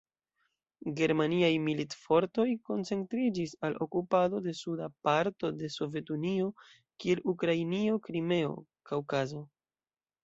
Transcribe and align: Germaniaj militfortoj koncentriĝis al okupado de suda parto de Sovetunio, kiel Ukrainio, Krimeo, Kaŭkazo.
Germaniaj 0.99 1.49
militfortoj 1.65 2.45
koncentriĝis 2.69 3.53
al 3.69 3.77
okupado 3.87 4.41
de 4.47 4.53
suda 4.61 4.89
parto 5.09 5.53
de 5.61 5.69
Sovetunio, 5.77 6.49
kiel 7.05 7.25
Ukrainio, 7.35 8.03
Krimeo, 8.09 8.59
Kaŭkazo. 8.93 9.47